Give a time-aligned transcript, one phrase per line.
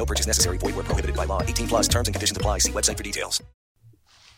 [0.00, 0.56] No purchase necessary.
[0.56, 1.42] Void where prohibited by law.
[1.42, 2.60] 18 plus terms and conditions apply.
[2.60, 3.42] See website for details.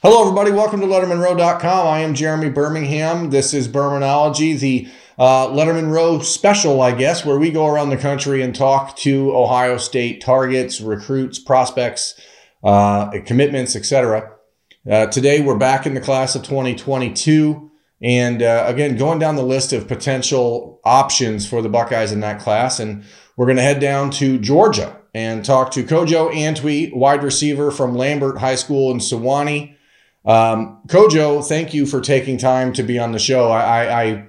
[0.02, 0.50] Hello, everybody.
[0.50, 1.86] Welcome to LettermanRow.com.
[1.86, 3.30] I am Jeremy Birmingham.
[3.30, 4.88] This is Bermanology, the
[5.20, 9.32] uh, Letterman Row special, I guess, where we go around the country and talk to
[9.36, 12.20] Ohio State targets, recruits, prospects,
[12.64, 14.32] uh, commitments, etc.
[14.90, 17.70] Uh, today, we're back in the class of 2022.
[18.00, 22.40] And uh, again, going down the list of potential options for the Buckeyes in that
[22.40, 22.80] class.
[22.80, 23.04] And
[23.36, 27.94] we're going to head down to Georgia and talk to Kojo Antwi, wide receiver from
[27.94, 29.76] Lambert High School in Suwanee.
[30.24, 33.50] Um, Kojo, thank you for taking time to be on the show.
[33.50, 34.26] I, I, I,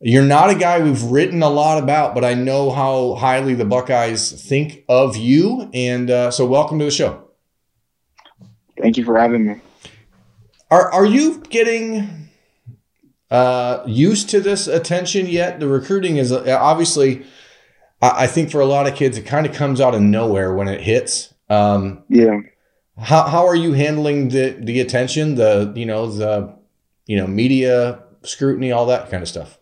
[0.00, 3.64] you're not a guy we've written a lot about, but I know how highly the
[3.64, 7.28] Buckeyes think of you, and uh, so welcome to the show.
[8.80, 9.60] Thank you for having me.
[10.70, 12.28] Are are you getting
[13.30, 15.60] uh, used to this attention yet?
[15.60, 17.24] The recruiting is uh, obviously.
[18.02, 20.52] I, I think for a lot of kids, it kind of comes out of nowhere
[20.54, 21.32] when it hits.
[21.48, 22.40] Um, Yeah.
[22.98, 26.54] how how are you handling the the attention, the you know the
[27.06, 29.58] you know media scrutiny, all that kind of stuff?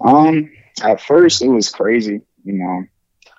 [0.00, 0.50] Um,
[0.82, 2.84] at first it was crazy, you know.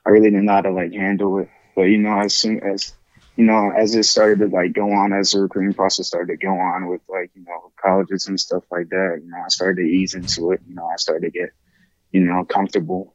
[0.06, 1.50] I really didn't know how to like handle it.
[1.75, 2.94] But you know, as soon as
[3.36, 6.45] you know, as it started to like go on, as the recruiting process started to
[6.45, 9.81] go on with like, you know, colleges and stuff like that, you know, I started
[9.81, 10.61] to ease into it.
[10.67, 11.50] You know, I started to get,
[12.11, 13.15] you know, comfortable,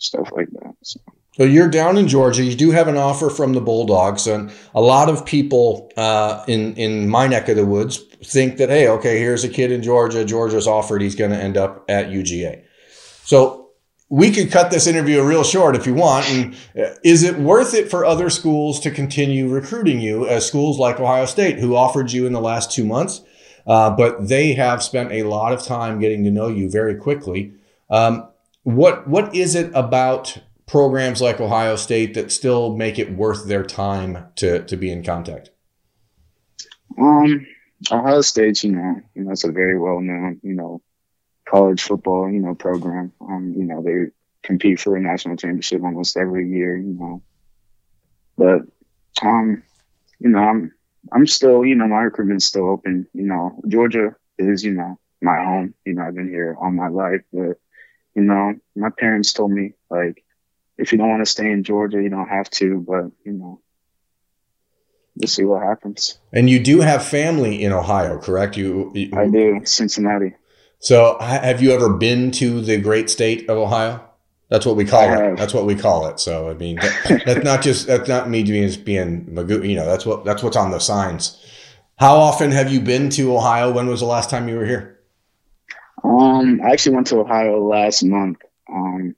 [0.00, 0.74] stuff like that.
[0.82, 1.00] So
[1.36, 2.42] So you're down in Georgia.
[2.42, 6.74] You do have an offer from the Bulldogs, and a lot of people uh, in
[6.74, 10.24] in my neck of the woods think that hey, okay, here's a kid in Georgia.
[10.24, 11.00] Georgia's offered.
[11.00, 12.64] He's going to end up at UGA.
[13.24, 13.60] So
[14.10, 16.28] we could cut this interview real short if you want.
[16.30, 20.78] And uh, is it worth it for other schools to continue recruiting you, as schools
[20.78, 23.22] like Ohio State, who offered you in the last two months,
[23.66, 27.52] uh, but they have spent a lot of time getting to know you very quickly?
[27.88, 28.28] Um,
[28.62, 33.64] what what is it about programs like Ohio State that still make it worth their
[33.64, 35.50] time to to be in contact?
[36.98, 37.46] um
[37.90, 40.82] Ohio State, you know, you know, it's a very well known, you know,
[41.48, 43.12] college football, you know, program.
[43.20, 44.12] Um, you know, they
[44.42, 47.22] compete for a national championship almost every year, you know.
[48.36, 48.62] But
[49.22, 49.62] um,
[50.18, 50.72] you know, I'm
[51.12, 53.06] I'm still, you know, my recruitment's still open.
[53.14, 55.74] You know, Georgia is, you know, my home.
[55.84, 57.58] You know, I've been here all my life, but
[58.14, 60.24] you know, my parents told me like,
[60.78, 62.80] if you don't want to stay in Georgia, you don't have to.
[62.80, 63.60] But you know,
[65.16, 66.18] we'll see what happens.
[66.32, 68.56] And you do have family in Ohio, correct?
[68.56, 70.34] You, you I do Cincinnati.
[70.78, 74.02] So have you ever been to the great state of Ohio?
[74.48, 75.36] That's what we call it.
[75.36, 76.18] That's what we call it.
[76.18, 79.68] So I mean, that, that's not just that's not me just being magoo.
[79.68, 81.36] You know, that's what that's what's on the signs.
[81.96, 83.70] How often have you been to Ohio?
[83.70, 84.99] When was the last time you were here?
[86.40, 88.38] Um, I actually went to Ohio last month.
[88.70, 89.14] Um,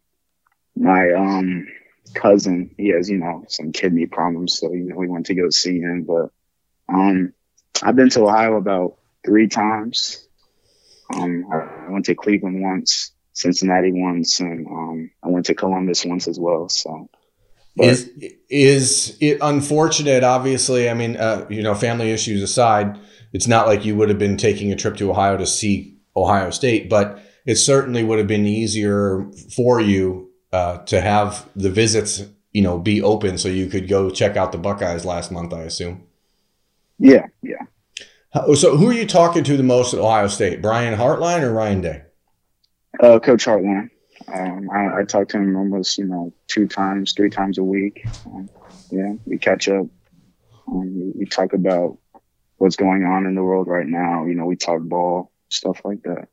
[0.77, 1.69] my um
[2.15, 5.51] cousin, he has you know some kidney problems, so you know we went to go
[5.51, 6.05] see him.
[6.05, 6.31] But
[6.89, 7.33] um,
[7.83, 10.27] I've been to Ohio about three times.
[11.15, 16.27] Um, I went to Cleveland once, Cincinnati once, and um, I went to Columbus once
[16.27, 16.69] as well.
[16.69, 17.09] So,
[17.77, 18.11] but Is
[18.49, 20.25] is it unfortunate?
[20.25, 22.99] Obviously, I mean, uh, you know, family issues aside,
[23.33, 26.51] it's not like you would have been taking a trip to Ohio to see Ohio
[26.51, 32.23] State, but it certainly would have been easier for you uh, to have the visits,
[32.53, 35.53] you know, be open so you could go check out the Buckeyes last month.
[35.53, 36.07] I assume.
[36.99, 37.65] yeah, yeah.
[38.55, 40.63] So, who are you talking to the most at Ohio State?
[40.63, 42.03] Brian Hartline or Ryan Day?
[42.99, 43.91] Uh, Coach Hartline.
[44.33, 48.07] Um, I, I talk to him almost, you know, two times, three times a week.
[48.27, 48.49] Um,
[48.91, 49.87] yeah, we catch up.
[50.69, 51.99] Um, we, we talk about
[52.57, 54.25] what's going on in the world right now.
[54.25, 56.29] You know, we talk ball, stuff like that.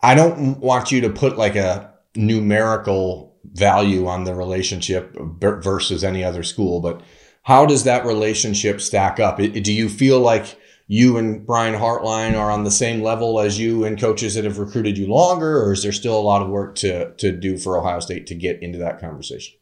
[0.00, 6.22] I don't want you to put like a numerical value on the relationship versus any
[6.22, 7.00] other school, but
[7.42, 9.38] how does that relationship stack up?
[9.38, 13.84] Do you feel like you and Brian Hartline are on the same level as you
[13.84, 16.74] and coaches that have recruited you longer, or is there still a lot of work
[16.76, 19.58] to to do for Ohio State to get into that conversation?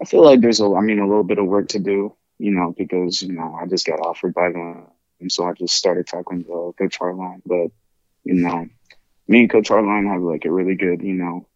[0.00, 2.50] I feel like there's a, I mean, a little bit of work to do, you
[2.50, 4.88] know, because, you know, I just got offered by them.
[5.20, 7.42] And so I just started talking to Coach Hartline.
[7.44, 7.70] But,
[8.24, 8.68] you know,
[9.28, 11.46] me and Coach Hartline have like a really good, you know,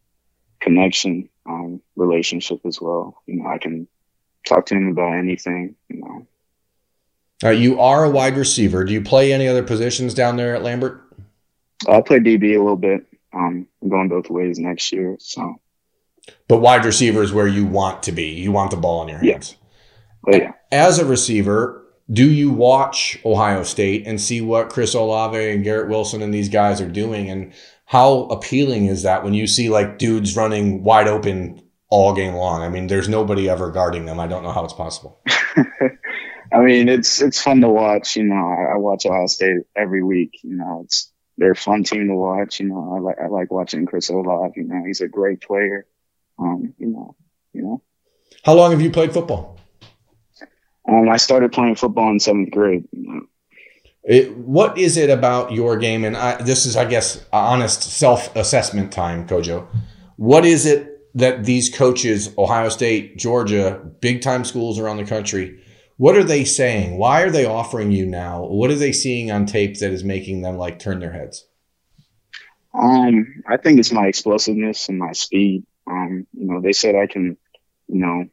[0.60, 3.22] connection, um, relationship as well.
[3.26, 3.88] You know, I can
[4.46, 6.26] talk to him about anything, you know.
[7.42, 8.84] Uh, you are a wide receiver.
[8.84, 11.02] Do you play any other positions down there at Lambert?
[11.88, 13.06] I play DB a little bit.
[13.32, 15.16] Um, I'm going both ways next year.
[15.20, 15.56] So,
[16.48, 18.30] but wide receiver is where you want to be.
[18.30, 19.56] You want the ball in your hands.
[20.28, 20.36] Yeah.
[20.36, 20.52] yeah.
[20.70, 25.88] As a receiver, do you watch Ohio State and see what Chris Olave and Garrett
[25.88, 27.30] Wilson and these guys are doing?
[27.30, 27.52] And
[27.84, 32.62] how appealing is that when you see like dudes running wide open all game long?
[32.62, 34.18] I mean, there's nobody ever guarding them.
[34.18, 35.20] I don't know how it's possible.
[36.52, 38.16] I mean, it's it's fun to watch.
[38.16, 40.40] You know, I, I watch Ohio State every week.
[40.42, 42.58] You know, it's they're a fun team to watch.
[42.58, 44.54] You know, I like I like watching Chris Olave.
[44.56, 45.86] You know, he's a great player.
[46.40, 47.14] Um, you know,
[47.52, 47.82] you know.
[48.42, 49.59] How long have you played football?
[50.88, 52.84] Um, I started playing football in seventh grade.
[54.02, 56.04] It, what is it about your game?
[56.04, 59.66] And I, this is, I guess, honest self-assessment time, Kojo.
[60.16, 65.62] What is it that these coaches, Ohio State, Georgia, big-time schools around the country,
[65.96, 66.96] what are they saying?
[66.96, 68.44] Why are they offering you now?
[68.44, 71.46] What are they seeing on tape that is making them like turn their heads?
[72.72, 75.66] Um, I think it's my explosiveness and my speed.
[75.86, 77.36] Um, you know, they said I can,
[77.92, 78.24] you know,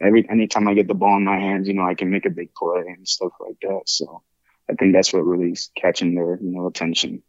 [0.00, 2.30] every anytime I get the ball in my hands, you know, I can make a
[2.30, 3.82] big play and stuff like that.
[3.86, 4.22] So
[4.70, 7.22] I think that's what really is catching their, you know, attention.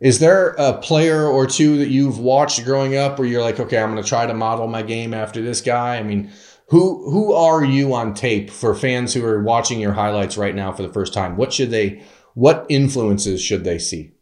[0.00, 3.78] Is there a player or two that you've watched growing up where you're like, okay,
[3.78, 5.96] I'm going to try to model my game after this guy?
[5.96, 6.30] I mean,
[6.68, 10.72] who who are you on tape for fans who are watching your highlights right now
[10.72, 11.36] for the first time?
[11.36, 12.02] What should they
[12.34, 14.12] what influences should they see?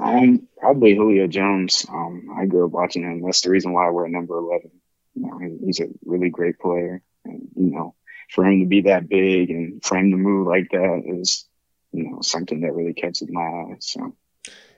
[0.00, 1.86] Um, probably Julio Jones.
[1.88, 3.22] Um, I grew up watching him.
[3.22, 4.70] That's the reason why I wear number eleven.
[5.20, 7.94] Know, he's a really great player, and you know,
[8.30, 11.46] for him to be that big and for him to move like that is,
[11.92, 13.76] you know, something that really catches my eye.
[13.80, 14.14] So,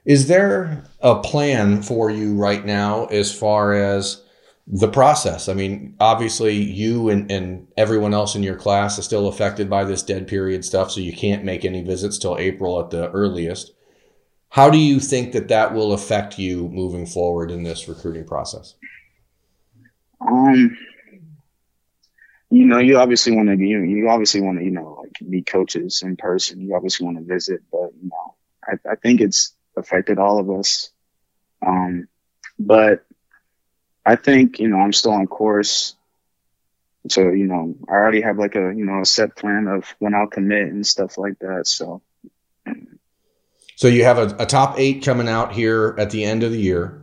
[0.05, 4.23] is there a plan for you right now as far as
[4.67, 5.49] the process.
[5.49, 9.85] I mean, obviously, you and, and everyone else in your class is still affected by
[9.85, 13.73] this dead period stuff, so you can't make any visits till April at the earliest.
[14.51, 18.75] How do you think that that will affect you moving forward in this recruiting process?
[20.27, 20.77] Um,
[22.51, 25.47] you know, you obviously want to you you obviously want to you know like meet
[25.47, 26.61] coaches in person.
[26.61, 28.35] You obviously want to visit, but you know,
[28.67, 30.91] I, I think it's affected all of us.
[31.65, 32.09] Um,
[32.59, 33.05] but
[34.05, 35.95] I think, you know, I'm still on course.
[37.09, 40.15] So, you know, I already have like a, you know, a set plan of when
[40.15, 41.67] I'll commit and stuff like that.
[41.67, 42.03] So,
[43.77, 46.61] so you have a, a top eight coming out here at the end of the
[46.61, 47.02] year.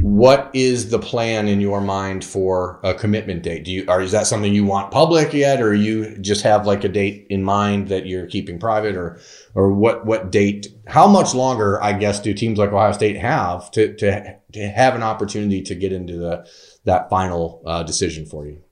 [0.00, 3.64] What is the plan in your mind for a commitment date?
[3.64, 6.82] Do you, or is that something you want public yet, or you just have like
[6.82, 9.20] a date in mind that you're keeping private, or,
[9.54, 10.66] or what, what date?
[10.88, 14.94] How much longer, I guess, do teams like Ohio State have to, to to have
[14.94, 16.48] an opportunity to get into the
[16.84, 18.62] that final uh, decision for you?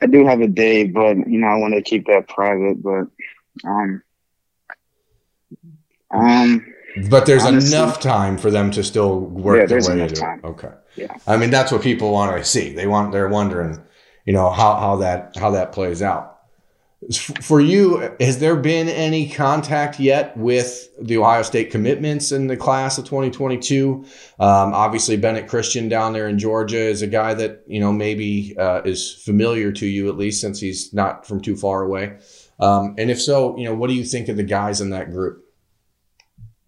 [0.00, 2.82] I do have a date, but you know I want to keep that private.
[2.82, 3.06] But
[3.64, 4.02] um,
[6.10, 6.66] um,
[7.08, 10.20] but there's honestly, enough time for them to still work yeah, their way it.
[10.44, 10.72] Okay.
[10.96, 11.16] Yeah.
[11.26, 12.72] I mean that's what people want to see.
[12.72, 13.80] They want they're wondering,
[14.24, 16.38] you know, how how that how that plays out.
[17.40, 22.58] For you, has there been any contact yet with the Ohio State commitments in the
[22.58, 24.04] class of 2022?
[24.38, 28.54] Um, obviously, Bennett Christian down there in Georgia is a guy that you know maybe
[28.58, 32.18] uh, is familiar to you at least since he's not from too far away.
[32.58, 35.10] Um, and if so, you know, what do you think of the guys in that
[35.10, 35.42] group?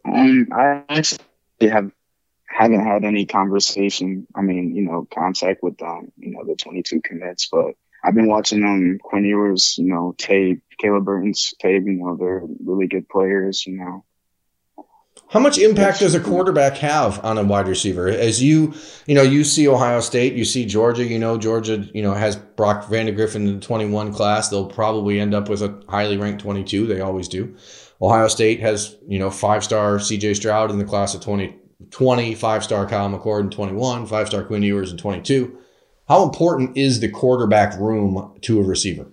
[0.04, 1.18] Um, I actually
[1.62, 1.92] have
[2.47, 4.26] haven't had any conversation.
[4.35, 8.28] I mean, you know, contact with um, you know, the 22 commits, but I've been
[8.28, 13.09] watching um Quinn Ewers, you know, tape, Caleb Burton's tape, you know, they're really good
[13.09, 14.04] players, you know.
[15.28, 18.06] How much impact does a quarterback have on a wide receiver?
[18.09, 18.75] As you,
[19.06, 22.37] you know, you see Ohio State, you see Georgia, you know, Georgia, you know, has
[22.37, 24.50] Brock Vandagriff in the 21 class.
[24.50, 26.87] They'll probably end up with a highly ranked 22.
[26.87, 27.56] They always do.
[28.02, 32.64] Ohio State has, you know, five star CJ Stroud in the class of 2020, five
[32.64, 35.56] star Kyle McCord in 21, five star Quinn Ewers in 22.
[36.09, 39.06] How important is the quarterback room to a receiver?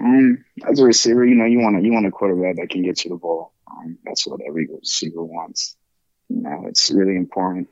[0.00, 2.82] Um, as a receiver, you know, you want to you want a quarterback that can
[2.82, 3.52] get you the ball.
[3.68, 5.76] Um, that's what every receiver wants.
[6.28, 7.68] You know, it's really important.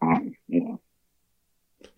[0.00, 0.80] Um, you know.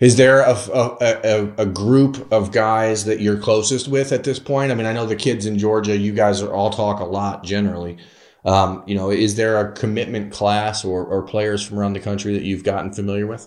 [0.00, 4.38] Is there a, a, a, a, group of guys that you're closest with at this
[4.38, 4.73] point?
[4.73, 7.45] I mean, I know the kids in Georgia, you guys are all talk a lot
[7.45, 7.99] generally.
[8.47, 12.33] Um, you know, is there a commitment class or, or players from around the country
[12.33, 13.47] that you've gotten familiar with?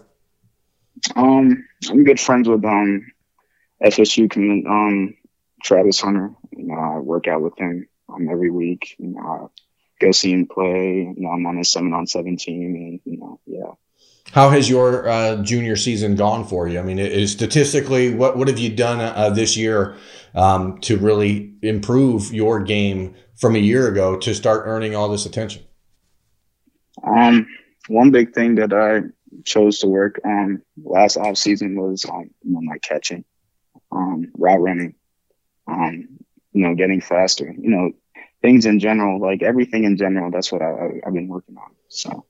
[1.15, 3.11] Um, I'm good friends with um
[3.83, 5.15] FSU commit um
[5.63, 6.33] Travis Hunter.
[6.51, 8.95] You know, I work out with him um every week.
[8.99, 9.21] You know,
[9.99, 10.99] I go see him play.
[10.99, 13.71] You know, I'm on his seven on seven team, and you know, yeah.
[14.33, 16.79] How has your uh, junior season gone for you?
[16.79, 19.95] I mean, is statistically, what what have you done uh, this year
[20.33, 25.27] um, to really improve your game from a year ago to start earning all this
[25.27, 25.61] attention?
[27.03, 27.45] Um,
[27.87, 29.01] one big thing that I
[29.43, 33.25] chose to work on last off season was um, my catching,
[33.91, 34.95] um, route running,
[35.67, 36.07] um,
[36.53, 37.91] you know, getting faster, you know,
[38.41, 40.31] things in general, like everything in general.
[40.31, 41.69] That's what I, have been working on.
[41.87, 42.25] So.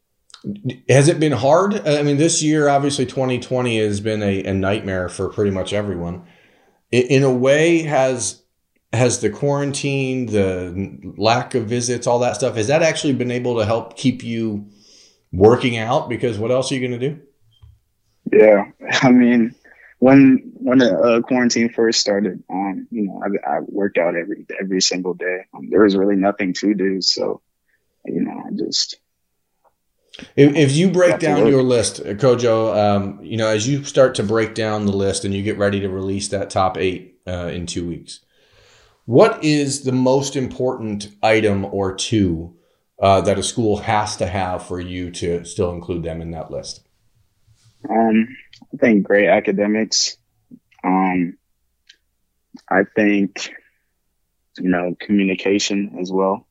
[0.89, 1.87] Has it been hard?
[1.87, 6.25] I mean, this year, obviously, 2020 has been a, a nightmare for pretty much everyone.
[6.91, 8.43] In a way, has
[8.91, 13.57] has the quarantine, the lack of visits, all that stuff, has that actually been able
[13.57, 14.67] to help keep you
[15.31, 16.09] working out?
[16.09, 17.19] Because what else are you going to do?
[18.31, 18.65] Yeah,
[19.01, 19.55] I mean,
[19.99, 24.45] when when the uh, quarantine first started, um, you know, I, I, worked out every
[24.59, 25.45] every single day.
[25.53, 27.41] Um, there was really nothing to do, so
[28.05, 28.97] you know, I just.
[30.35, 34.15] If, if you break down your list, uh, Kojo, um, you know, as you start
[34.15, 37.47] to break down the list and you get ready to release that top eight uh,
[37.47, 38.19] in two weeks,
[39.05, 42.55] what is the most important item or two
[43.01, 46.51] uh, that a school has to have for you to still include them in that
[46.51, 46.87] list?
[47.89, 48.27] Um,
[48.73, 50.15] I think great academics.
[50.83, 51.37] Um,
[52.69, 53.51] I think,
[54.57, 56.47] you know, communication as well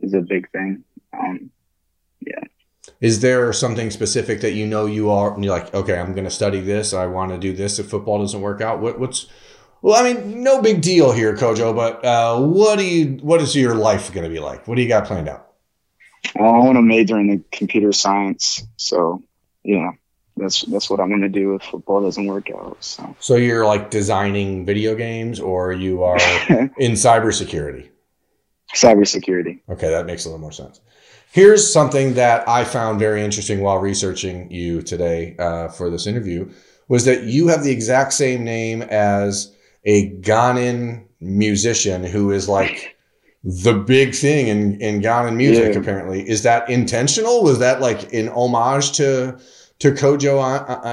[0.00, 0.84] is a big thing.
[1.12, 1.50] Um,
[2.20, 2.44] yeah.
[3.00, 5.32] Is there something specific that you know you are?
[5.32, 6.92] and You're like, okay, I'm going to study this.
[6.92, 7.78] I want to do this.
[7.78, 9.26] If football doesn't work out, what, what's
[9.82, 11.74] well, I mean, no big deal here, Kojo.
[11.74, 13.18] But uh, what do you?
[13.22, 14.66] What is your life going to be like?
[14.68, 15.48] What do you got planned out?
[16.36, 18.64] Well, I want to major in the computer science.
[18.76, 19.22] So,
[19.64, 19.90] yeah,
[20.36, 22.76] that's that's what I'm going to do if football doesn't work out.
[22.82, 26.16] So, so you're like designing video games, or you are
[26.78, 27.88] in cybersecurity?
[28.74, 29.60] Cybersecurity.
[29.68, 30.80] Okay, that makes a little more sense.
[31.32, 36.50] Here's something that I found very interesting while researching you today uh, for this interview
[36.88, 39.50] was that you have the exact same name as
[39.86, 42.98] a Ghanaian musician who is like
[43.42, 45.80] the big thing in, in Ghanaian music, yeah.
[45.80, 46.28] apparently.
[46.28, 47.42] Is that intentional?
[47.42, 49.40] Was that like an homage to
[49.78, 50.38] to Kojo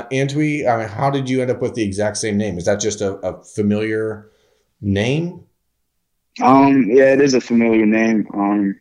[0.10, 0.66] Antwi?
[0.66, 2.58] I mean, how did you end up with the exact same name?
[2.58, 4.32] Is that just a, a familiar
[4.80, 5.44] name?
[6.42, 8.26] Um, yeah, it is a familiar name.
[8.34, 8.80] Um,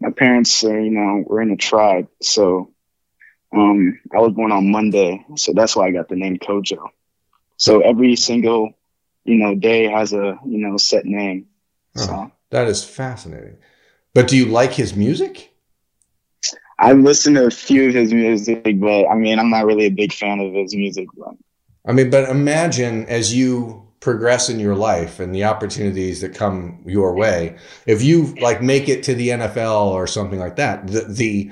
[0.00, 2.70] my parents, are, you know, we're in a tribe, so
[3.52, 6.88] um, I was born on Monday, so that's why I got the name Kojo.
[7.56, 8.74] So every single
[9.26, 11.46] you know, day has a, you know, set name.
[11.96, 13.58] So oh, that is fascinating.
[14.14, 15.52] But do you like his music?
[16.78, 19.90] I've listened to a few of his music, but I mean, I'm not really a
[19.90, 21.08] big fan of his music.
[21.16, 21.34] But.
[21.84, 26.80] I mean, but imagine as you progress in your life and the opportunities that come
[26.86, 31.04] your way, if you like make it to the NFL or something like that, the
[31.08, 31.50] the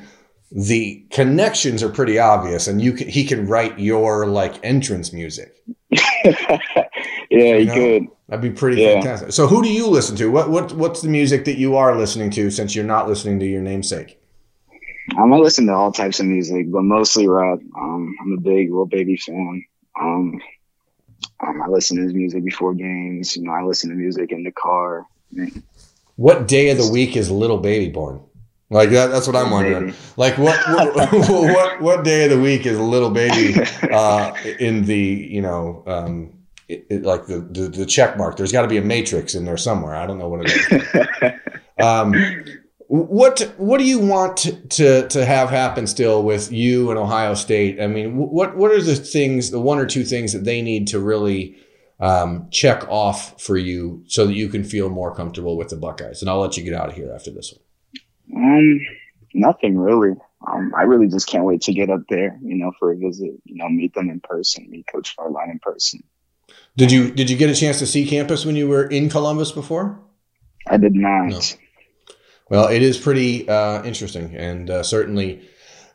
[0.53, 5.53] the connections are pretty obvious, and you can, he can write your like entrance music.
[7.31, 7.75] Yeah, you, know?
[7.75, 8.09] could.
[8.29, 8.95] That'd be pretty yeah.
[8.95, 9.33] fantastic.
[9.33, 10.31] So, who do you listen to?
[10.31, 13.47] What what what's the music that you are listening to since you're not listening to
[13.47, 14.21] your namesake?
[15.19, 17.59] I'm gonna listen to all types of music, but mostly rap.
[17.77, 19.65] Um, I'm a big Lil Baby fan.
[20.01, 20.41] Um,
[21.47, 23.37] um, I listen to his music before games.
[23.37, 25.07] You know, I listen to music in the car.
[26.17, 28.21] What day of the week is Little Baby born?
[28.71, 29.87] Like that, that's what I'm wondering.
[29.87, 29.97] Baby.
[30.17, 30.59] Like what,
[30.97, 33.61] what, what what day of the week is Little Baby
[33.91, 36.33] uh, in the you know um,
[36.69, 38.37] it, it, like the, the, the check mark.
[38.37, 39.95] There's got to be a matrix in there somewhere.
[39.95, 41.33] I don't know what it is.
[41.85, 42.15] um,
[42.95, 44.37] what what do you want
[44.71, 47.81] to to have happen still with you and Ohio State?
[47.81, 50.87] I mean, what what are the things, the one or two things that they need
[50.89, 51.57] to really
[51.99, 56.21] um, check off for you so that you can feel more comfortable with the Buckeyes?
[56.21, 58.45] And I'll let you get out of here after this one.
[58.45, 58.81] Um,
[59.35, 60.17] nothing really.
[60.47, 63.33] Um, I really just can't wait to get up there, you know, for a visit,
[63.45, 66.05] you know, meet them in person, meet Coach Hartline in person.
[66.77, 69.51] Did you did you get a chance to see campus when you were in Columbus
[69.51, 70.01] before?
[70.69, 71.27] I did not.
[71.27, 71.41] No.
[72.51, 75.49] Well, it is pretty uh, interesting, and uh, certainly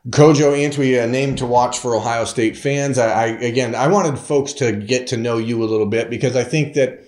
[0.08, 2.98] Kojo Antwi, a name to watch for Ohio State fans.
[2.98, 6.36] I, I, again, I wanted folks to get to know you a little bit because
[6.36, 7.04] I think that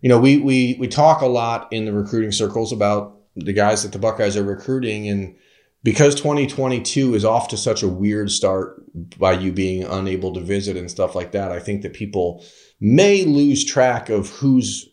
[0.00, 3.82] you know we we we talk a lot in the recruiting circles about the guys
[3.82, 5.34] that the Buckeyes are recruiting, and
[5.82, 8.80] because 2022 is off to such a weird start
[9.18, 12.44] by you being unable to visit and stuff like that, I think that people
[12.78, 14.88] may lose track of who's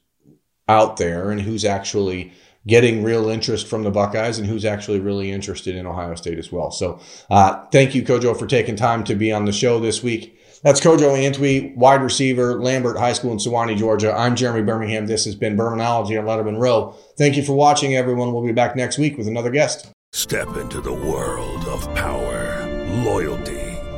[0.70, 2.34] out there and who's actually
[2.68, 6.52] getting real interest from the Buckeyes and who's actually really interested in Ohio State as
[6.52, 6.72] well.
[6.72, 7.00] So
[7.30, 10.38] uh, thank you, Kojo, for taking time to be on the show this week.
[10.64, 14.14] That's Kojo Antwi, wide receiver, Lambert High School in Suwanee, Georgia.
[14.14, 15.08] I'm Jeremy Birmingham.
[15.08, 16.96] This has been Bermanology on Letterman Row.
[17.18, 18.32] Thank you for watching, everyone.
[18.32, 19.92] We'll be back next week with another guest.
[20.14, 22.68] Step into the world of power,
[23.04, 23.61] loyalty